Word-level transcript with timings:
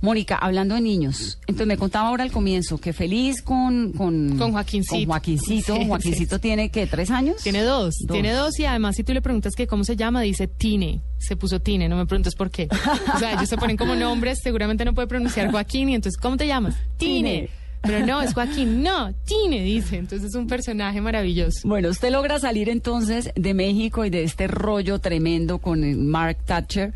Mónica, 0.00 0.36
hablando 0.36 0.74
de 0.76 0.80
niños, 0.80 1.38
entonces 1.42 1.66
me 1.66 1.76
contaba 1.76 2.08
ahora 2.08 2.22
al 2.24 2.30
comienzo 2.30 2.78
que 2.78 2.92
feliz 2.92 3.42
con... 3.42 3.92
Con, 3.92 4.38
Con 4.38 4.52
Joaquincito. 4.52 4.94
Con 4.94 5.06
Joaquincito. 5.06 5.76
Sí, 5.76 5.86
Joaquincito 5.86 6.38
tiene, 6.38 6.70
¿qué, 6.70 6.86
tres 6.86 7.10
años? 7.10 7.42
Tiene 7.42 7.62
dos, 7.62 7.96
Dos. 8.00 8.14
tiene 8.14 8.32
dos 8.32 8.58
y 8.60 8.64
además 8.64 8.96
si 8.96 9.02
tú 9.02 9.12
le 9.12 9.22
preguntas 9.22 9.54
que 9.54 9.66
cómo 9.66 9.84
se 9.84 9.96
llama, 9.96 10.20
dice 10.22 10.46
Tine, 10.46 11.00
se 11.18 11.36
puso 11.36 11.60
Tine, 11.60 11.88
no 11.88 11.96
me 11.96 12.06
preguntes 12.06 12.34
por 12.34 12.50
qué. 12.50 12.68
O 13.14 13.18
sea, 13.18 13.32
ellos 13.32 13.48
se 13.48 13.56
ponen 13.56 13.76
como 13.76 13.94
nombres, 13.94 14.38
seguramente 14.42 14.84
no 14.84 14.94
puede 14.94 15.08
pronunciar 15.08 15.50
Joaquín 15.50 15.88
y 15.88 15.94
entonces, 15.96 16.20
¿cómo 16.20 16.36
te 16.36 16.46
llamas? 16.46 16.76
Tine. 16.96 17.30
Tine. 17.30 17.50
Pero 17.80 18.04
no, 18.04 18.20
es 18.22 18.34
Joaquín, 18.34 18.82
no, 18.82 19.14
Tine, 19.24 19.62
dice. 19.62 19.98
Entonces 19.98 20.30
es 20.30 20.34
un 20.34 20.46
personaje 20.48 21.00
maravilloso. 21.00 21.60
Bueno, 21.66 21.88
usted 21.88 22.10
logra 22.10 22.38
salir 22.40 22.68
entonces 22.68 23.30
de 23.36 23.54
México 23.54 24.04
y 24.04 24.10
de 24.10 24.24
este 24.24 24.48
rollo 24.48 24.98
tremendo 24.98 25.58
con 25.58 26.06
Mark 26.06 26.38
Thatcher 26.44 26.92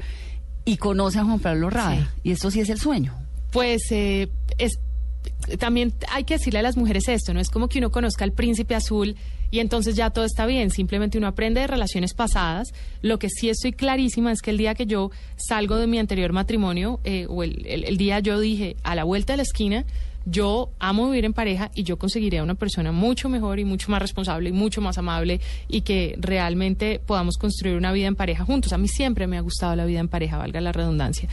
y 0.65 0.77
conoce 0.77 1.19
a 1.19 1.25
Juan 1.25 1.39
Pablo 1.41 1.71
Rada. 1.71 1.97
Sí. 1.97 2.21
Y 2.25 2.33
esto 2.33 2.51
sí 2.51 2.61
es 2.61 2.69
el 2.69 2.79
sueño. 2.79 3.15
Pues 3.51 3.83
eh, 3.91 4.29
es 4.59 4.79
también 5.59 5.93
hay 6.11 6.25
que 6.25 6.35
decirle 6.35 6.59
a 6.61 6.63
las 6.63 6.77
mujeres 6.77 7.09
esto, 7.09 7.33
no 7.35 7.41
es 7.41 7.49
como 7.51 7.69
que 7.69 7.79
uno 7.79 7.91
conozca 7.91 8.25
al 8.25 8.33
príncipe 8.33 8.75
azul 8.75 9.15
y 9.51 9.59
entonces 9.61 9.95
ya 9.95 10.11
todo 10.11 10.25
está 10.25 10.47
bien, 10.47 10.71
simplemente 10.71 11.19
uno 11.19 11.27
aprende 11.27 11.61
de 11.61 11.67
relaciones 11.67 12.15
pasadas. 12.15 12.73
Lo 13.03 13.19
que 13.19 13.29
sí 13.29 13.49
estoy 13.51 13.73
clarísima 13.73 14.33
es 14.33 14.41
que 14.41 14.51
el 14.51 14.59
día 14.59 14.75
que 14.75 14.87
yo 14.87 15.11
salgo 15.37 15.77
de 15.77 15.87
mi 15.87 15.99
anterior 15.99 16.33
matrimonio, 16.33 17.01
eh, 17.05 17.27
o 17.29 17.43
el, 17.43 17.67
el- 17.67 17.85
el 17.85 17.97
día 17.99 18.19
yo 18.21 18.41
dije, 18.41 18.77
a 18.83 18.95
la 18.95 19.05
vuelta 19.05 19.35
de 19.35 19.39
la 19.39 19.43
esquina, 19.43 19.85
yo 20.25 20.71
amo 20.79 21.07
vivir 21.07 21.25
en 21.25 21.33
pareja 21.33 21.71
y 21.75 21.83
yo 21.83 21.99
conseguiré 21.99 22.39
a 22.39 22.43
una 22.43 22.55
persona 22.55 22.93
mucho 22.93 23.29
mejor 23.29 23.59
y 23.59 23.65
mucho 23.65 23.91
más 23.91 24.01
responsable 24.01 24.51
y 24.51 24.53
mucho 24.53 24.81
más 24.81 24.99
amable 24.99 25.41
y 25.69 25.83
que 25.83 26.17
realmente 26.19 27.01
podamos 27.05 27.37
construir 27.37 27.77
una 27.77 27.93
vida 27.93 28.07
en 28.07 28.17
pareja 28.17 28.45
juntos. 28.45 28.73
A 28.73 28.79
mí 28.79 28.89
siempre 28.89 29.27
me 29.27 29.37
ha 29.37 29.41
gustado 29.41 29.75
la 29.77 29.85
vida 29.85 30.01
en 30.01 30.09
pareja, 30.09 30.39
valga 30.39 30.61
la 30.61 30.73
redundancia. 30.73 31.29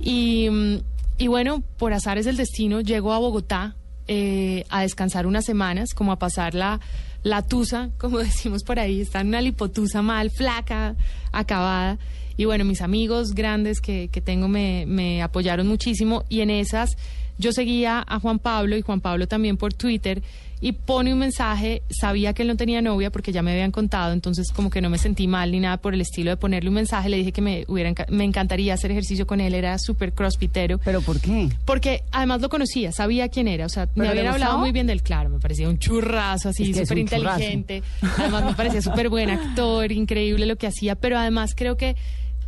Y, 0.00 0.48
mm, 0.50 1.28
bueno, 1.28 1.62
por 1.78 1.92
azares 1.92 2.24
del 2.24 2.36
destino, 2.36 2.80
llego 2.80 3.12
a 3.12 3.18
Bogotá 3.18 3.74
eh, 4.06 4.64
a 4.70 4.82
descansar 4.82 5.26
unas 5.26 5.44
semanas, 5.44 5.92
como 5.94 6.12
a 6.12 6.18
pasar 6.18 6.54
la, 6.54 6.80
la 7.22 7.42
tusa, 7.42 7.90
como 7.98 8.18
decimos 8.18 8.62
por 8.62 8.78
ahí, 8.78 9.00
está 9.00 9.20
en 9.20 9.28
una 9.28 9.40
lipotusa 9.40 10.02
mal, 10.02 10.30
flaca, 10.30 10.96
acabada. 11.32 11.98
Y 12.38 12.46
bueno, 12.46 12.64
mis 12.64 12.80
amigos 12.80 13.34
grandes 13.34 13.82
que, 13.82 14.08
que 14.08 14.22
tengo 14.22 14.48
me, 14.48 14.86
me 14.86 15.22
apoyaron 15.22 15.66
muchísimo 15.66 16.24
y 16.30 16.40
en 16.40 16.48
esas 16.48 16.96
yo 17.36 17.52
seguía 17.52 18.04
a 18.06 18.18
Juan 18.18 18.38
Pablo 18.38 18.76
y 18.76 18.82
Juan 18.82 19.00
Pablo 19.00 19.28
también 19.28 19.56
por 19.56 19.74
Twitter 19.74 20.22
y 20.60 20.72
pone 20.72 21.12
un 21.12 21.20
mensaje, 21.20 21.82
sabía 21.88 22.32
que 22.32 22.42
él 22.42 22.48
no 22.48 22.56
tenía 22.56 22.82
novia 22.82 23.10
porque 23.10 23.30
ya 23.30 23.42
me 23.42 23.52
habían 23.52 23.70
contado, 23.70 24.12
entonces 24.12 24.50
como 24.50 24.70
que 24.70 24.80
no 24.80 24.90
me 24.90 24.98
sentí 24.98 25.28
mal 25.28 25.52
ni 25.52 25.60
nada 25.60 25.76
por 25.76 25.94
el 25.94 26.00
estilo 26.00 26.30
de 26.30 26.36
ponerle 26.36 26.68
un 26.68 26.74
mensaje, 26.74 27.08
le 27.08 27.16
dije 27.16 27.30
que 27.30 27.40
me, 27.40 27.64
hubiera, 27.68 27.92
me 28.08 28.24
encantaría 28.24 28.74
hacer 28.74 28.90
ejercicio 28.90 29.24
con 29.24 29.40
él, 29.40 29.54
era 29.54 29.78
súper 29.78 30.12
crossfitero. 30.12 30.78
¿Pero 30.78 31.00
por 31.00 31.20
qué? 31.20 31.48
Porque 31.64 32.02
además 32.10 32.40
lo 32.40 32.48
conocía, 32.48 32.90
sabía 32.90 33.28
quién 33.28 33.46
era, 33.46 33.66
o 33.66 33.68
sea, 33.68 33.86
me 33.86 33.92
¿Pero 33.94 34.04
le 34.04 34.10
habían 34.10 34.34
hablado 34.34 34.58
muy 34.58 34.72
bien 34.72 34.88
del 34.88 35.02
claro, 35.02 35.30
me 35.30 35.38
parecía 35.38 35.68
un 35.68 35.78
churrazo 35.78 36.48
así, 36.48 36.70
Es 36.70 36.76
que 36.76 36.82
es 36.82 36.88
súper 36.88 37.04
churrazo. 37.04 37.40
inteligente, 37.40 37.82
además 38.18 38.44
me 38.44 38.54
parecía 38.54 38.82
súper 38.82 39.08
buen 39.08 39.30
actor, 39.30 39.92
increíble 39.92 40.46
lo 40.46 40.56
que 40.56 40.66
hacía, 40.66 40.96
pero 40.96 41.16
además 41.18 41.54
creo 41.54 41.76
que 41.76 41.94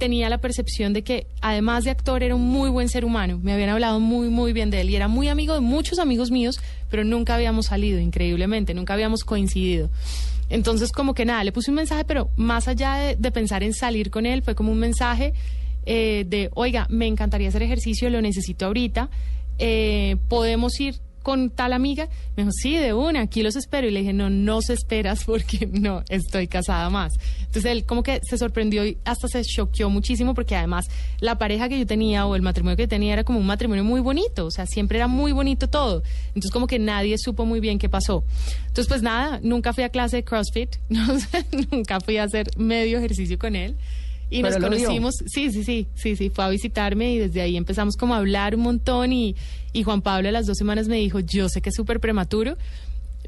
tenía 0.01 0.29
la 0.29 0.39
percepción 0.39 0.93
de 0.93 1.05
que 1.05 1.29
además 1.43 1.85
de 1.85 1.91
actor 1.91 2.25
era 2.25 2.35
un 2.35 2.49
muy 2.49 2.71
buen 2.71 2.89
ser 2.89 3.05
humano, 3.05 3.39
me 3.41 3.53
habían 3.53 3.69
hablado 3.69 4.01
muy 4.01 4.31
muy 4.31 4.53
bien 4.53 4.71
de 4.71 4.81
él 4.81 4.91
y 4.91 4.97
era 4.97 5.07
muy 5.07 5.29
amigo 5.29 5.55
de 5.55 5.61
muchos 5.61 6.01
amigos 6.01 6.33
míos, 6.33 6.61
pero 6.89 7.05
nunca 7.05 7.37
habíamos 7.37 7.67
salido, 7.67 8.01
increíblemente, 8.01 8.75
nunca 8.75 8.95
habíamos 8.95 9.23
coincidido. 9.23 9.91
Entonces 10.49 10.91
como 10.91 11.15
que 11.15 11.25
nada, 11.25 11.45
le 11.45 11.53
puse 11.53 11.71
un 11.71 11.77
mensaje, 11.77 12.05
pero 12.05 12.31
más 12.35 12.67
allá 12.67 13.15
de, 13.17 13.31
pensar 13.31 13.63
en 13.63 13.75
salir 13.75 14.11
con 14.11 14.27
él, 14.27 14.43
fue 14.43 14.57
como 14.57 14.73
un 14.73 14.79
mensaje 14.79 15.35
eh, 15.87 16.25
de, 16.27 16.51
oiga, 16.55 16.87
me 16.91 17.07
encantaría 17.07 17.49
hacer 17.49 17.63
ejercicio, 17.63 18.11
lo 18.11 18.21
necesito 18.21 18.67
ahorita, 18.67 19.11
eh, 19.59 20.17
podemos 20.29 20.81
ir 20.81 20.97
con 21.23 21.51
tal 21.51 21.73
amiga. 21.73 22.09
Me 22.37 22.45
dijo, 22.45 22.53
sí, 22.53 22.77
de 22.77 22.93
una, 22.93 23.23
aquí 23.23 23.43
los 23.43 23.57
espero. 23.57 23.89
Y 23.89 23.91
le 23.91 24.01
dije, 24.01 24.13
no, 24.13 24.31
no 24.31 24.63
se 24.63 24.75
esperas 24.75 25.25
porque 25.25 25.67
no, 25.73 26.03
estoy 26.09 26.49
casada 26.49 26.91
más. 26.91 27.13
Entonces 27.41 27.73
él 27.73 27.85
como 27.85 28.03
que 28.03 28.21
se 28.23 28.39
sorprendió 28.39 28.87
y 28.87 28.99
hasta 29.05 29.27
se 29.27 29.43
choqueó 29.43 29.91
muchísimo 29.91 30.35
porque 30.35 30.55
además 30.55 30.87
la 31.19 31.37
pareja 31.37 31.69
que 31.69 31.79
yo 31.79 31.87
tenía 31.87 32.27
o 32.27 32.37
el 32.37 32.43
matrimonio 32.43 32.77
que 32.77 32.87
tenía 32.87 33.13
era 33.13 33.25
como 33.25 33.41
un 33.41 33.47
matrimonio 33.47 33.83
muy 33.83 34.01
bonito, 34.01 34.47
o 34.47 34.51
sea, 34.53 34.67
siempre 34.67 34.99
era 34.99 35.09
muy 35.09 35.33
bonito 35.33 35.69
todo. 35.69 36.03
Entonces 36.29 36.53
como 36.53 36.69
que 36.69 36.79
nadie 36.79 37.17
supo 37.19 37.45
muy 37.45 37.59
bien 37.59 37.79
qué 37.79 37.89
pasó. 37.89 38.25
Entonces 38.69 38.87
pues 38.87 39.03
nada, 39.03 39.41
nunca 39.43 39.73
fui 39.73 39.83
a 39.83 39.89
clase 39.89 40.19
de 40.19 40.25
CrossFit, 40.25 40.77
no 40.89 41.07
nunca 41.73 42.01
fui 42.01 42.19
a 42.19 42.25
hacer 42.25 42.51
medio 42.57 42.99
ejercicio 42.99 43.37
con 43.39 43.57
él. 43.57 43.77
Y 44.31 44.43
Pero 44.43 44.59
nos 44.61 44.69
conocimos, 44.71 45.15
sí, 45.27 45.51
sí, 45.51 45.65
sí, 45.65 45.89
sí, 45.95 46.15
sí, 46.17 46.31
fue 46.31 46.45
a 46.45 46.49
visitarme 46.49 47.13
y 47.15 47.19
desde 47.19 47.41
ahí 47.41 47.57
empezamos 47.57 47.97
como 47.97 48.15
a 48.15 48.19
hablar 48.19 48.55
un 48.55 48.63
montón 48.63 49.13
y, 49.13 49.35
y 49.73 49.83
Juan 49.83 50.03
Pablo 50.03 50.29
a 50.29 50.33
las 50.33 50.47
dos 50.47 50.57
semanas 50.57 50.87
me 50.87 50.97
dijo, 50.97 51.19
yo 51.21 51.49
sé 51.49 51.61
que 51.61 51.71
es 51.71 51.75
súper 51.75 51.99
prematuro, 51.99 52.57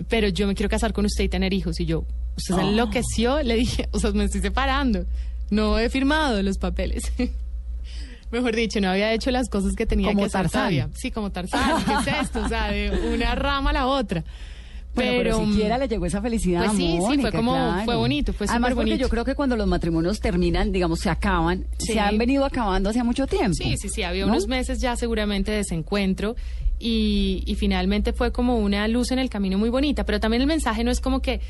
pero 0.09 0.29
yo 0.29 0.47
me 0.47 0.55
quiero 0.55 0.71
casar 0.71 0.93
con 0.93 1.05
usted 1.05 1.25
y 1.25 1.29
tener 1.29 1.53
hijos. 1.53 1.81
Y 1.81 1.87
yo, 1.87 2.05
usted 2.37 2.55
se 2.55 2.61
Ah. 2.61 2.69
enloqueció, 2.69 3.43
le 3.43 3.57
dije, 3.57 3.89
o 3.93 3.99
sea, 3.99 4.13
me 4.13 4.25
estoy 4.25 4.41
separando, 4.43 5.05
no 5.51 5.77
he 5.79 5.91
firmado 5.91 6.41
los 6.43 6.57
papeles. 6.59 7.03
Mejor 8.31 8.57
dicho, 8.57 8.81
no 8.81 8.89
había 8.89 9.13
hecho 9.13 9.31
las 9.31 9.49
cosas 9.51 9.75
que 9.75 9.85
tenía 9.85 10.09
Como 10.09 10.21
que 10.21 10.27
hacer 10.27 10.43
Tarzán. 10.43 10.61
todavía. 10.61 10.89
Sí, 10.95 11.11
como 11.11 11.31
Tarzán, 11.31 11.85
¿qué 11.85 12.11
es 12.13 12.21
esto? 12.23 12.41
O 12.45 12.49
sea, 12.49 12.71
de 12.71 12.91
una 13.15 13.35
rama 13.35 13.71
a 13.71 13.73
la 13.75 13.87
otra. 13.87 14.25
Bueno, 14.95 15.13
pero, 15.17 15.41
mm, 15.41 15.53
siquiera 15.53 15.79
le 15.79 15.89
llegó 15.89 16.05
esa 16.07 16.21
felicidad. 16.21 16.67
pues 16.67 16.77
sí, 16.77 16.83
sí, 16.93 16.99
fue 16.99 17.09
Mónica, 17.17 17.33
como- 17.33 17.53
claro. 17.55 17.85
fue 17.85 17.97
bonito, 17.97 18.33
fue 18.35 18.47
Además, 18.49 18.71
porque 18.75 18.91
bonito. 18.91 18.97
yo 19.03 19.09
creo 19.09 19.25
que 19.25 19.35
cuando 19.35 19.57
los 19.57 19.67
matrimonios 19.67 20.21
terminan, 20.21 20.71
digamos, 20.71 21.01
se 21.01 21.09
acaban, 21.09 21.65
Sí. 21.79 21.95
se 21.95 22.01
han 22.01 22.19
venido 22.19 22.45
acabando 22.45 22.91
hace 22.91 23.03
mucho 23.03 23.27
tiempo. 23.27 23.55
Sí, 23.55 23.77
sí, 23.79 23.89
sí, 23.89 24.03
había 24.03 24.27
¿no? 24.27 24.33
unos 24.33 24.49
meses 24.49 24.81
ya 24.81 24.95
seguramente 24.97 25.51
de 25.51 25.59
desencuentro 25.59 26.37
y, 26.79 27.43
y 27.47 27.55
finalmente 27.55 28.13
fue 28.13 28.33
como 28.33 28.59
una 28.59 28.87
luz 28.89 29.13
en 29.13 29.19
el 29.19 29.31
camino 29.31 29.57
muy 29.57 29.71
bonita, 29.71 30.05
pero 30.05 30.21
también 30.21 30.43
el 30.43 30.49
mensaje 30.49 30.85
no 30.85 30.91
es 30.91 31.01
como 31.01 31.21
que 31.23 31.41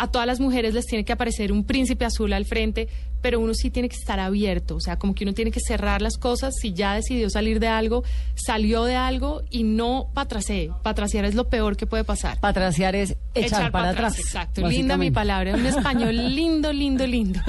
a 0.00 0.06
todas 0.06 0.26
las 0.26 0.40
mujeres 0.40 0.72
les 0.72 0.86
tiene 0.86 1.04
que 1.04 1.12
aparecer 1.12 1.52
un 1.52 1.64
príncipe 1.64 2.06
azul 2.06 2.32
al 2.32 2.46
frente, 2.46 2.88
pero 3.20 3.38
uno 3.38 3.52
sí 3.52 3.68
tiene 3.68 3.90
que 3.90 3.96
estar 3.96 4.18
abierto, 4.18 4.76
o 4.76 4.80
sea, 4.80 4.98
como 4.98 5.14
que 5.14 5.24
uno 5.24 5.34
tiene 5.34 5.50
que 5.50 5.60
cerrar 5.60 6.00
las 6.00 6.16
cosas, 6.16 6.54
si 6.58 6.72
ya 6.72 6.94
decidió 6.94 7.28
salir 7.28 7.60
de 7.60 7.68
algo, 7.68 8.02
salió 8.34 8.84
de 8.84 8.96
algo 8.96 9.42
y 9.50 9.62
no 9.62 10.08
patrasee, 10.14 10.70
patrasear 10.82 11.26
es 11.26 11.34
lo 11.34 11.50
peor 11.50 11.76
que 11.76 11.86
puede 11.86 12.04
pasar. 12.04 12.40
Patraciar 12.40 12.96
es 12.96 13.14
echar, 13.34 13.70
para 13.70 13.90
atrás. 13.90 14.18
Exacto, 14.18 14.66
linda 14.66 14.96
mi 14.96 15.10
palabra, 15.10 15.54
un 15.54 15.66
español 15.66 16.16
lindo, 16.34 16.72
lindo, 16.72 17.06
lindo. 17.06 17.40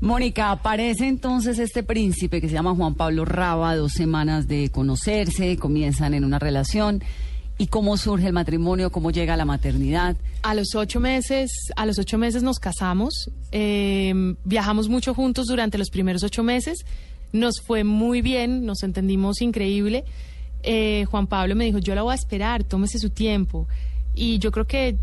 Mónica, 0.00 0.50
aparece 0.50 1.08
entonces 1.08 1.58
este 1.58 1.82
príncipe 1.82 2.42
que 2.42 2.48
se 2.48 2.54
llama 2.54 2.74
Juan 2.74 2.94
Pablo 2.94 3.24
Raba, 3.24 3.74
dos 3.74 3.92
semanas 3.92 4.48
de 4.48 4.68
conocerse, 4.70 5.56
comienzan 5.56 6.12
en 6.12 6.26
una 6.26 6.38
relación. 6.38 7.02
¿Y 7.60 7.66
cómo 7.66 7.98
surge 7.98 8.26
el 8.26 8.32
matrimonio? 8.32 8.90
¿Cómo 8.90 9.10
llega 9.10 9.36
la 9.36 9.44
maternidad? 9.44 10.16
A 10.40 10.54
los 10.54 10.74
ocho 10.74 10.98
meses, 10.98 11.50
a 11.76 11.84
los 11.84 11.98
ocho 11.98 12.16
meses 12.16 12.42
nos 12.42 12.58
casamos, 12.58 13.30
eh, 13.52 14.14
viajamos 14.44 14.88
mucho 14.88 15.12
juntos 15.12 15.44
durante 15.46 15.76
los 15.76 15.90
primeros 15.90 16.22
ocho 16.22 16.42
meses, 16.42 16.86
nos 17.34 17.60
fue 17.60 17.84
muy 17.84 18.22
bien, 18.22 18.64
nos 18.64 18.82
entendimos 18.82 19.42
increíble. 19.42 20.06
Eh, 20.62 21.04
Juan 21.10 21.26
Pablo 21.26 21.54
me 21.54 21.66
dijo, 21.66 21.76
yo 21.80 21.94
la 21.94 22.00
voy 22.00 22.12
a 22.12 22.14
esperar, 22.14 22.64
tómese 22.64 22.98
su 22.98 23.10
tiempo. 23.10 23.68
Y 24.14 24.38
yo 24.38 24.52
creo 24.52 24.66
que 24.66 24.96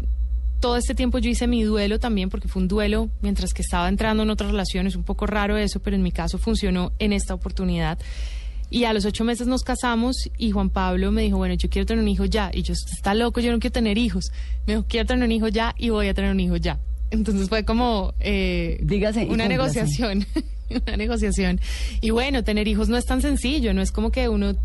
todo 0.60 0.78
este 0.78 0.96
tiempo 0.96 1.20
yo 1.20 1.30
hice 1.30 1.46
mi 1.46 1.62
duelo 1.62 2.00
también, 2.00 2.32
porque 2.32 2.48
fue 2.48 2.64
un 2.64 2.68
duelo 2.68 3.12
mientras 3.22 3.54
que 3.54 3.62
estaba 3.62 3.88
entrando 3.88 4.24
en 4.24 4.32
otras 4.32 4.50
relaciones, 4.50 4.96
un 4.96 5.04
poco 5.04 5.28
raro 5.28 5.58
eso, 5.58 5.80
pero 5.80 5.96
en 5.96 6.02
mi 6.02 6.12
caso 6.12 6.40
funcionó 6.40 6.92
en 6.98 7.14
esta 7.14 7.36
oportunidad. 7.36 8.00
Y 8.70 8.84
a 8.84 8.94
los 8.94 9.06
ocho 9.06 9.24
meses 9.24 9.48
nos 9.48 9.64
casamos 9.64 10.30
y 10.38 10.52
Juan 10.52 10.70
Pablo 10.70 11.12
me 11.12 11.22
dijo, 11.22 11.38
bueno, 11.38 11.56
yo 11.56 11.70
quiero 11.70 11.86
tener 11.86 12.04
un 12.04 12.10
hijo 12.10 12.26
ya. 12.26 12.52
Y 12.54 12.64
yo, 12.64 12.74
está 12.74 13.14
loco, 13.14 13.40
yo 13.40 13.52
no 13.52 13.60
quiero 13.60 13.74
tener 13.74 13.98
hijos. 13.98 14.32
Me 14.66 14.74
dijo, 14.74 14.86
quiero 14.88 15.06
tener 15.06 15.24
un 15.24 15.32
hijo 15.32 15.48
ya 15.48 15.74
y 15.78 15.90
voy 15.90 16.08
a 16.08 16.14
tener 16.14 16.32
un 16.32 16.40
hijo 16.40 16.58
ya. 16.58 16.80
Entonces 17.10 17.48
fue 17.48 17.64
como 17.64 18.14
eh, 18.20 18.80
Dígase 18.82 19.26
una 19.28 19.48
negociación, 19.48 20.26
una 20.70 20.98
negociación. 20.98 21.62
Y 22.02 22.10
bueno, 22.10 22.44
tener 22.44 22.68
hijos 22.68 22.90
no 22.90 22.98
es 22.98 23.06
tan 23.06 23.22
sencillo, 23.22 23.74
no 23.74 23.82
es 23.82 23.92
como 23.92 24.12
que 24.12 24.28
uno, 24.28 24.56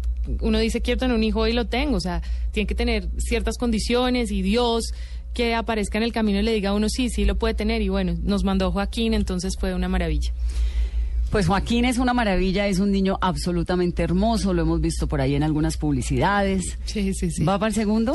uno 0.40 0.58
dice 0.58 0.80
quiero 0.80 0.98
tener 0.98 1.16
un 1.16 1.22
hijo 1.22 1.46
y 1.46 1.52
lo 1.52 1.66
tengo. 1.66 1.96
O 1.96 2.00
sea, 2.00 2.22
tiene 2.50 2.66
que 2.66 2.74
tener 2.74 3.08
ciertas 3.18 3.56
condiciones 3.56 4.32
y 4.32 4.42
Dios 4.42 4.92
que 5.34 5.54
aparezca 5.54 5.98
en 5.98 6.04
el 6.04 6.12
camino 6.12 6.40
y 6.40 6.42
le 6.42 6.52
diga 6.52 6.70
a 6.70 6.74
uno 6.74 6.88
sí, 6.88 7.08
sí 7.08 7.24
lo 7.24 7.36
puede 7.36 7.54
tener. 7.54 7.82
Y 7.82 7.88
bueno, 7.88 8.16
nos 8.22 8.42
mandó 8.42 8.72
Joaquín, 8.72 9.14
entonces 9.14 9.54
fue 9.58 9.74
una 9.74 9.88
maravilla. 9.88 10.32
Pues 11.32 11.46
Joaquín 11.46 11.86
es 11.86 11.96
una 11.96 12.12
maravilla, 12.12 12.66
es 12.66 12.78
un 12.78 12.92
niño 12.92 13.16
absolutamente 13.22 14.02
hermoso, 14.02 14.52
lo 14.52 14.60
hemos 14.60 14.82
visto 14.82 15.06
por 15.06 15.22
ahí 15.22 15.34
en 15.34 15.42
algunas 15.42 15.78
publicidades. 15.78 16.76
Sí, 16.84 17.14
sí, 17.14 17.30
sí. 17.30 17.42
¿Va 17.42 17.58
para 17.58 17.68
el 17.68 17.74
segundo? 17.74 18.14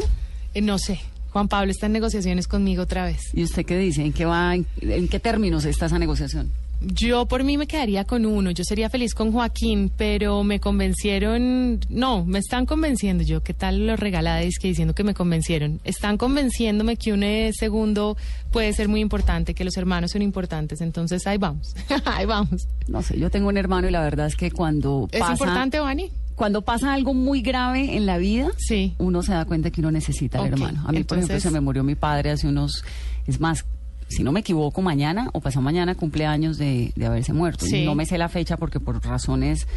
Eh, 0.54 0.62
no 0.62 0.78
sé. 0.78 1.00
Juan 1.32 1.48
Pablo 1.48 1.72
está 1.72 1.88
en 1.88 1.94
negociaciones 1.94 2.48
conmigo 2.48 2.84
otra 2.84 3.06
vez. 3.06 3.22
¿Y 3.34 3.42
usted 3.42 3.66
qué 3.66 3.76
dice? 3.76 4.06
¿En 4.06 4.14
qué 4.14 4.26
va? 4.26 4.54
¿En, 4.54 4.68
en 4.82 5.08
qué 5.08 5.20
términos 5.20 5.66
está 5.66 5.88
esa 5.88 5.98
negociación? 5.98 6.52
Yo 6.80 7.26
por 7.28 7.44
mí 7.44 7.58
me 7.58 7.66
quedaría 7.68 8.04
con 8.06 8.26
uno. 8.26 8.52
Yo 8.52 8.64
sería 8.64 8.90
feliz 8.90 9.14
con 9.16 9.32
Joaquín, 9.32 9.92
pero 9.96 10.44
me 10.44 10.60
convencieron. 10.60 11.80
No, 11.90 12.24
me 12.26 12.40
están 12.40 12.66
convenciendo. 12.66 13.24
Yo, 13.24 13.42
¿qué 13.42 13.54
tal 13.54 13.88
los 13.88 14.00
regaladis 14.00 14.60
que 14.60 14.68
diciendo 14.68 14.94
que 14.94 15.04
me 15.04 15.14
convencieron? 15.14 15.80
Están 15.84 16.18
convenciéndome 16.18 16.96
que 16.98 17.14
un 17.14 17.24
segundo 17.54 18.16
puede 18.52 18.74
ser 18.74 18.90
muy 18.90 19.02
importante, 19.02 19.54
que 19.54 19.64
los 19.64 19.76
hermanos 19.78 20.12
son 20.12 20.22
importantes. 20.22 20.82
Entonces 20.82 21.26
ahí 21.26 21.38
vamos. 21.38 21.74
ahí 22.06 22.26
vamos. 22.26 22.68
No 22.88 23.02
sé, 23.02 23.18
yo 23.20 23.30
tengo 23.30 23.48
un 23.50 23.58
hermano 23.58 23.88
y 23.88 23.92
la 23.92 24.02
verdad 24.02 24.28
es 24.28 24.36
que 24.36 24.52
cuando 24.52 25.08
¿Es 25.12 25.20
pasa, 25.20 25.32
importante, 25.34 25.80
Vani? 25.80 26.12
cuando 26.36 26.62
pasa 26.62 26.94
algo 26.94 27.16
muy 27.16 27.42
grave 27.42 27.98
en 27.98 28.06
la 28.06 28.20
vida, 28.20 28.50
Sí. 28.58 28.94
uno 29.00 29.24
se 29.24 29.32
da 29.34 29.46
cuenta 29.46 29.72
que 29.72 29.82
uno 29.82 29.90
necesita 29.90 30.40
al 30.40 30.50
hermano. 30.54 30.84
A 30.88 30.92
mí, 30.92 31.04
por 31.04 31.18
ejemplo, 31.18 31.40
se 31.40 31.50
me 31.50 31.60
murió 31.60 31.84
mi 31.84 31.96
padre 31.96 32.30
hace 32.30 32.48
unos, 32.48 32.84
es 33.26 33.40
más, 33.40 33.66
si 34.08 34.24
no 34.24 34.32
me 34.32 34.40
equivoco, 34.42 34.82
mañana 34.82 35.30
o 35.34 35.42
pasado 35.42 35.62
mañana 35.64 35.96
cumpleaños 35.96 36.58
de, 36.58 36.92
de 36.96 37.06
haberse 37.06 37.34
muerto. 37.34 37.66
Sí. 37.66 37.84
no 37.86 37.94
me 37.96 38.06
sé 38.06 38.18
la 38.18 38.30
fecha 38.30 38.58
porque 38.58 38.80
por 38.80 39.04
razones 39.06 39.68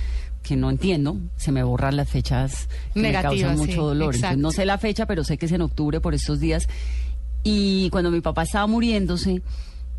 que 0.43 0.56
no 0.56 0.71
entiendo, 0.71 1.19
se 1.37 1.53
me 1.53 1.62
borran 1.62 1.97
las 1.97 2.09
fechas 2.09 2.69
que 2.94 3.00
me 3.00 3.09
Negativas, 3.09 3.49
causan 3.50 3.59
sí, 3.59 3.67
mucho 3.73 3.82
dolor. 3.87 4.15
Entonces, 4.15 4.21
exacto. 4.23 4.41
no 4.41 4.50
sé 4.53 4.65
la 4.65 4.79
fecha, 4.79 5.06
pero 5.06 5.23
sé 5.25 5.37
que 5.37 5.47
es 5.47 5.53
en 5.53 5.61
octubre 5.62 6.00
por 6.00 6.15
estos 6.15 6.41
días. 6.41 6.67
Y 7.43 7.91
cuando 7.91 8.11
mi 8.11 8.21
papá 8.21 8.43
estaba 8.44 8.67
muriéndose, 8.67 9.43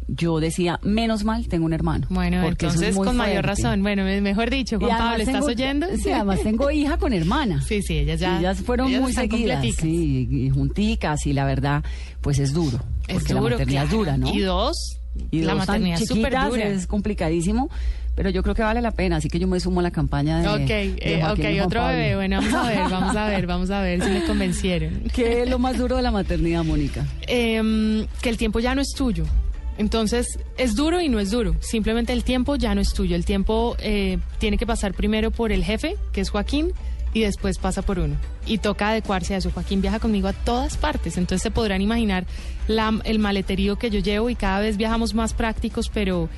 yo 0.07 0.39
decía, 0.39 0.79
menos 0.83 1.23
mal, 1.23 1.47
tengo 1.47 1.65
un 1.65 1.73
hermano. 1.73 2.07
Bueno, 2.09 2.41
es 2.43 2.49
entonces 2.49 2.95
muy 2.95 3.05
con 3.07 3.17
mayor 3.17 3.45
fuerte. 3.45 3.61
razón. 3.63 3.81
Bueno, 3.83 4.03
me- 4.03 4.19
mejor 4.21 4.49
dicho, 4.49 4.79
Juan 4.79 4.97
Pablo, 4.97 5.17
¿estás 5.23 5.33
tengo- 5.35 5.47
oyendo? 5.47 5.87
Sí, 5.97 6.11
además 6.11 6.41
tengo 6.41 6.71
hija 6.71 6.97
con 6.97 7.13
hermana. 7.13 7.61
Sí, 7.61 7.81
sí, 7.81 7.97
ellas 7.99 8.19
ya. 8.19 8.39
Ellas 8.39 8.61
fueron 8.61 8.89
ellas 8.89 9.01
muy 9.01 9.13
seguidas, 9.13 9.57
completicas. 9.59 9.81
sí, 9.83 10.27
y 10.31 10.49
junticas, 10.49 11.25
y 11.27 11.33
la 11.33 11.45
verdad, 11.45 11.83
pues 12.21 12.39
es 12.39 12.53
duro. 12.53 12.79
Es 13.11 13.19
porque 13.19 13.33
duro, 13.33 13.49
la 13.49 13.55
maternidad 13.57 13.81
claro. 13.83 13.85
es 13.85 13.91
dura, 13.91 14.17
¿no? 14.17 14.33
Y 14.33 14.39
dos, 14.39 14.97
Y 15.31 15.41
la 15.41 15.53
dos 15.53 15.65
tan 15.65 15.81
maternidad 15.81 16.01
es 16.01 16.07
súper 16.07 16.23
chiquitas, 16.23 16.49
dura. 16.49 16.67
es 16.67 16.87
complicadísimo, 16.87 17.69
pero 18.15 18.29
yo 18.29 18.43
creo 18.43 18.55
que 18.55 18.61
vale 18.61 18.81
la 18.81 18.91
pena, 18.91 19.17
así 19.17 19.29
que 19.29 19.39
yo 19.39 19.47
me 19.47 19.59
sumo 19.59 19.79
a 19.79 19.83
la 19.83 19.91
campaña 19.91 20.41
de. 20.41 20.47
Ok, 20.47 20.67
de 20.67 20.95
eh, 20.99 21.21
Joaquín 21.21 21.45
y 21.45 21.47
ok, 21.47 21.55
Juan 21.55 21.65
otro 21.65 21.87
bebé. 21.87 22.15
Bueno, 22.15 22.41
vamos 22.41 22.53
a 22.53 22.67
ver, 22.67 22.89
vamos 22.89 23.15
a 23.15 23.27
ver, 23.27 23.47
vamos 23.47 23.71
a 23.71 23.81
ver 23.81 24.03
si 24.03 24.09
me 24.09 24.23
convencieron. 24.25 25.03
¿Qué 25.13 25.43
es 25.43 25.49
lo 25.49 25.59
más 25.59 25.77
duro 25.77 25.95
de 25.95 26.01
la 26.01 26.11
maternidad, 26.11 26.63
Mónica? 26.63 27.05
Em, 27.27 28.05
que 28.21 28.29
el 28.29 28.37
tiempo 28.37 28.59
ya 28.59 28.75
no 28.75 28.81
es 28.81 28.93
tuyo. 28.93 29.25
Entonces, 29.77 30.37
es 30.57 30.75
duro 30.75 31.01
y 31.01 31.09
no 31.09 31.19
es 31.19 31.31
duro. 31.31 31.55
Simplemente 31.61 32.13
el 32.13 32.23
tiempo 32.23 32.55
ya 32.55 32.75
no 32.75 32.81
es 32.81 32.93
tuyo. 32.93 33.15
El 33.15 33.25
tiempo 33.25 33.75
eh, 33.79 34.19
tiene 34.37 34.57
que 34.57 34.67
pasar 34.67 34.93
primero 34.93 35.31
por 35.31 35.51
el 35.51 35.63
jefe, 35.63 35.95
que 36.11 36.21
es 36.21 36.29
Joaquín, 36.29 36.73
y 37.13 37.21
después 37.21 37.57
pasa 37.57 37.81
por 37.81 37.99
uno. 37.99 38.15
Y 38.45 38.59
toca 38.59 38.89
adecuarse 38.89 39.33
a 39.33 39.37
eso. 39.37 39.51
Joaquín 39.51 39.81
viaja 39.81 39.99
conmigo 39.99 40.27
a 40.27 40.33
todas 40.33 40.77
partes. 40.77 41.17
Entonces, 41.17 41.41
se 41.43 41.51
podrán 41.51 41.81
imaginar 41.81 42.25
la- 42.67 42.99
el 43.03 43.19
maleterío 43.19 43.77
que 43.77 43.89
yo 43.89 43.99
llevo 43.99 44.29
y 44.29 44.35
cada 44.35 44.59
vez 44.59 44.77
viajamos 44.77 45.13
más 45.13 45.33
prácticos, 45.33 45.89
pero... 45.89 46.29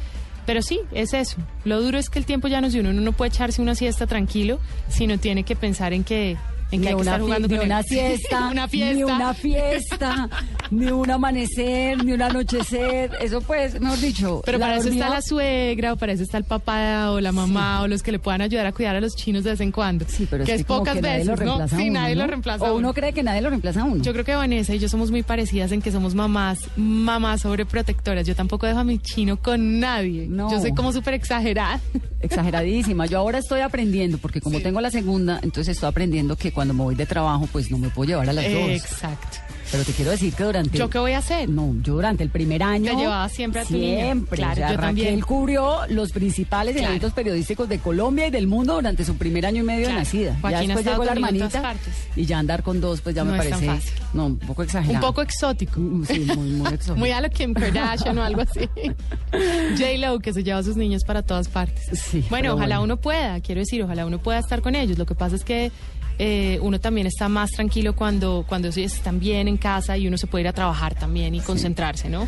Pero 0.45 0.61
sí, 0.61 0.81
es 0.91 1.13
eso. 1.13 1.37
Lo 1.63 1.81
duro 1.81 1.97
es 1.97 2.09
que 2.09 2.19
el 2.19 2.25
tiempo 2.25 2.49
ya 2.49 2.59
no 2.59 2.67
es 2.67 2.73
de 2.73 2.81
uno. 2.81 2.89
Uno 2.89 2.99
no 3.01 3.13
puede 3.13 3.29
echarse 3.29 3.61
una 3.61 3.75
siesta 3.75 4.07
tranquilo, 4.07 4.59
sino 4.89 5.17
tiene 5.17 5.43
que 5.45 5.55
pensar 5.55 5.93
en 5.93 6.03
que, 6.03 6.35
en 6.75 6.81
que 6.81 6.85
ni 6.85 6.87
hay 6.87 6.95
que 6.95 7.01
una, 7.01 7.11
estar 7.11 7.19
fi- 7.19 7.23
jugando 7.25 7.47
ni 7.47 7.55
con 7.57 7.65
una 7.65 7.79
él. 7.79 7.85
siesta, 7.85 8.47
una 8.49 8.67
fiesta. 8.67 8.93
ni 8.95 9.03
una 9.03 9.33
fiesta, 9.33 10.29
ni 10.71 10.85
un 10.87 11.11
amanecer, 11.11 12.03
ni 12.03 12.11
un 12.13 12.21
anochecer. 12.21 13.11
Eso 13.21 13.41
pues, 13.41 13.79
mejor 13.79 13.99
dicho. 13.99 14.41
Pero 14.45 14.59
para 14.59 14.77
eso 14.77 14.89
está 14.89 15.09
la 15.09 15.21
suegra, 15.21 15.93
o 15.93 15.97
para 15.97 16.13
eso 16.13 16.23
está 16.23 16.37
el 16.37 16.43
papá 16.43 17.11
o 17.11 17.19
la 17.19 17.31
mamá 17.31 17.81
o 17.81 17.87
los 17.87 18.01
que 18.03 18.11
le 18.11 18.19
puedan 18.19 18.41
ayudar 18.41 18.65
a 18.65 18.71
cuidar 18.71 18.95
a 18.95 19.01
los 19.01 19.15
chinos 19.15 19.43
de 19.43 19.51
vez 19.51 19.59
en 19.61 19.71
cuando. 19.71 20.05
Sí, 20.07 20.27
pero 20.29 20.43
que 20.45 20.53
es, 20.53 20.59
es, 20.61 20.63
que 20.63 20.67
como 20.67 20.79
pocas 20.79 20.95
que 20.95 21.01
nadie 21.01 21.19
veces, 21.25 21.39
lo 21.39 21.45
¿no? 21.57 21.67
Sí, 21.67 21.75
uno, 21.89 21.99
nadie 21.99 22.15
¿no? 22.15 22.21
lo 22.21 22.27
reemplaza. 22.27 22.63
O 22.65 22.67
uno. 22.69 22.75
uno 22.77 22.93
cree 22.93 23.13
que 23.13 23.23
nadie 23.23 23.41
lo 23.41 23.49
reemplaza 23.49 23.81
a 23.81 23.85
uno. 23.85 24.03
Yo 24.03 24.11
creo 24.13 24.25
que 24.25 24.35
Vanessa 24.35 24.73
y 24.73 24.79
yo 24.79 24.89
somos 24.89 25.11
muy 25.11 25.23
parecidas 25.23 25.71
en 25.71 25.81
que 25.81 25.91
somos 25.91 26.15
mamás, 26.15 26.59
mamás 26.75 27.41
sobreprotectoras. 27.41 28.25
Yo 28.25 28.35
tampoco 28.35 28.65
dejo 28.67 28.79
a 28.79 28.83
mi 28.83 28.99
chino 28.99 29.37
con 29.37 29.79
nadie. 29.79 30.27
No. 30.27 30.49
Yo 30.51 30.59
soy 30.59 30.73
como 30.73 30.91
súper 30.91 31.13
exagerada. 31.13 31.79
Exageradísima. 32.21 33.05
Yo 33.05 33.17
ahora 33.19 33.39
estoy 33.39 33.59
aprendiendo, 33.61 34.17
porque 34.17 34.39
como 34.39 34.61
tengo 34.61 34.79
la 34.79 34.89
segunda, 34.89 35.39
entonces 35.43 35.75
estoy 35.75 35.89
aprendiendo 35.89 36.35
que 36.37 36.51
cuando 36.53 36.62
me 36.71 36.83
voy 36.83 36.95
de 36.95 37.05
trabajo, 37.05 37.47
pues 37.51 37.69
no 37.71 37.77
me 37.77 37.89
puedo 37.89 38.07
llevar 38.09 38.29
a 38.29 38.33
las 38.33 38.45
dos. 38.45 38.69
Exacto. 38.69 39.37
Pero 39.71 39.85
te 39.85 39.91
quiero 39.93 40.11
decir 40.11 40.31
que 40.35 40.43
durante... 40.43 40.77
¿Yo 40.77 40.87
qué 40.87 40.99
voy 40.99 41.13
a 41.13 41.17
hacer? 41.17 41.49
No, 41.49 41.73
yo 41.81 41.95
durante 41.95 42.21
el 42.21 42.29
primer 42.29 42.61
año... 42.61 42.91
Te 42.91 42.95
llevaba 42.97 43.27
siempre 43.27 43.61
a 43.61 43.65
tu 43.65 43.73
niña. 43.73 44.03
Siempre. 44.03 44.37
Claro, 44.37 44.51
o 44.51 44.55
sea, 44.55 44.67
yo 44.71 44.77
Raquel 44.77 44.85
también. 45.05 45.19
cubrió 45.21 45.79
los 45.89 46.11
principales 46.11 46.75
Claro. 46.75 46.89
eventos 46.89 47.11
periodísticos 47.13 47.67
de 47.67 47.79
Colombia 47.79 48.27
y 48.27 48.29
del 48.29 48.45
mundo 48.45 48.75
durante 48.75 49.03
su 49.03 49.15
primer 49.15 49.47
año 49.47 49.63
y 49.63 49.65
medio 49.65 49.85
Claro. 49.85 49.95
de 49.95 50.03
nacida. 50.05 50.37
Joaquín 50.41 50.59
ya 50.59 50.67
después 50.67 50.85
llegó 50.85 51.03
la 51.05 51.11
hermanita 51.13 51.75
y 52.15 52.25
ya 52.27 52.37
andar 52.37 52.61
con 52.61 52.81
dos, 52.81 53.01
pues 53.01 53.15
ya 53.15 53.23
me 53.23 53.31
No 53.31 53.37
parece... 53.37 53.71
No, 54.13 54.27
un 54.27 54.37
poco 54.37 54.61
exagerado. 54.61 54.93
Un 55.07 55.11
poco 55.11 55.21
exótico. 55.23 55.79
Mm, 55.79 56.05
Sí, 56.05 56.19
muy, 56.19 56.49
muy 56.51 56.67
exótico. 56.73 56.95
Muy 56.97 57.09
a 57.09 57.21
lo 57.21 57.29
Kim 57.31 57.55
Kardashian 57.55 58.15
o 58.19 58.21
algo 58.21 58.41
así. 58.41 58.69
J-Lo, 59.31 60.19
que 60.19 60.33
se 60.33 60.43
lleva 60.43 60.59
a 60.59 60.63
sus 60.63 60.75
niños 60.77 61.03
para 61.03 61.23
todas 61.23 61.47
partes. 61.47 61.99
Sí, 61.99 62.23
bueno, 62.29 62.53
ojalá 62.53 62.77
bueno. 62.77 62.93
uno 62.93 62.97
pueda, 63.01 63.39
quiero 63.41 63.59
decir, 63.61 63.81
ojalá 63.81 64.05
uno 64.05 64.19
pueda 64.19 64.37
estar 64.37 64.61
con 64.61 64.75
ellos. 64.75 64.99
Lo 64.99 65.07
que 65.07 65.15
pasa 65.15 65.35
es 65.35 65.43
que 65.43 65.71
eh, 66.19 66.59
uno 66.61 66.79
también 66.79 67.07
está 67.07 67.29
más 67.29 67.51
tranquilo 67.51 67.95
cuando, 67.95 68.45
cuando 68.47 68.67
están 68.67 69.19
bien 69.19 69.47
en 69.47 69.57
casa 69.57 69.97
y 69.97 70.07
uno 70.07 70.17
se 70.17 70.27
puede 70.27 70.43
ir 70.43 70.47
a 70.47 70.53
trabajar 70.53 70.95
también 70.95 71.33
y 71.35 71.39
concentrarse, 71.39 72.09
¿no? 72.09 72.27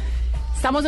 Estamos 0.55 0.85